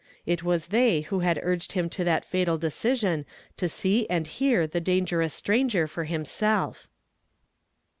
It 0.25 0.41
was 0.41 0.69
they 0.69 1.01
who 1.01 1.19
had 1.19 1.39
urged 1.43 1.73
him 1.73 1.87
to 1.91 2.03
that 2.05 2.25
fatal 2.25 2.57
decision 2.57 3.23
to 3.55 3.69
see 3.69 4.09
and 4.09 4.25
hear 4.25 4.65
the 4.65 4.81
dangerous 4.81 5.35
stranger 5.35 5.85
for 5.87 6.05
himself 6.05 6.87